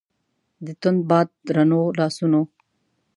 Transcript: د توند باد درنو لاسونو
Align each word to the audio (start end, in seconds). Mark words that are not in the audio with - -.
د 0.65 0.67
توند 0.81 1.01
باد 1.09 1.27
درنو 1.47 1.81
لاسونو 1.99 2.41